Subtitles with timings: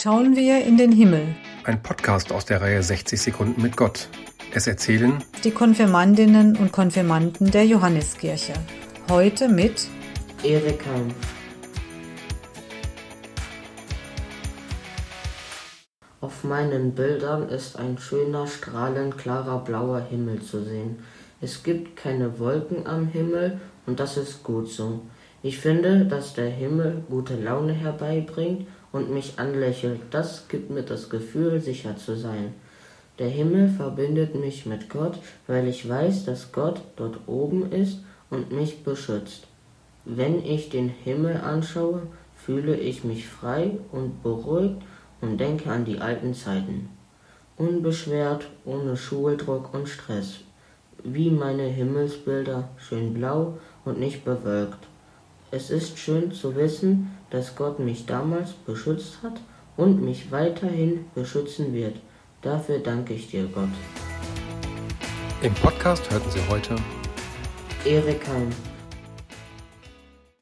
[0.00, 1.34] Schauen wir in den Himmel.
[1.64, 4.08] Ein Podcast aus der Reihe 60 Sekunden mit Gott.
[4.54, 8.52] Es erzählen die Konfirmandinnen und Konfirmanden der Johanneskirche.
[9.10, 9.88] Heute mit
[10.44, 11.12] Erik Heim.
[16.20, 21.02] Auf meinen Bildern ist ein schöner, strahlend klarer blauer Himmel zu sehen.
[21.40, 25.00] Es gibt keine Wolken am Himmel und das ist gut so.
[25.42, 30.00] Ich finde, dass der Himmel gute Laune herbeibringt und mich anlächelt.
[30.10, 32.54] Das gibt mir das Gefühl, sicher zu sein.
[33.20, 38.52] Der Himmel verbindet mich mit Gott, weil ich weiß, dass Gott dort oben ist und
[38.52, 39.46] mich beschützt.
[40.04, 42.02] Wenn ich den Himmel anschaue,
[42.34, 44.76] fühle ich mich frei und beruhigt
[45.20, 46.88] und denke an die alten Zeiten.
[47.56, 50.40] Unbeschwert, ohne Schuldruck und Stress.
[51.04, 54.78] Wie meine Himmelsbilder, schön blau und nicht bewölkt.
[55.50, 59.40] Es ist schön zu wissen, dass Gott mich damals beschützt hat
[59.78, 61.96] und mich weiterhin beschützen wird.
[62.42, 63.70] Dafür danke ich dir, Gott.
[65.40, 66.76] Im Podcast hörten Sie heute
[67.86, 68.50] Erik Heim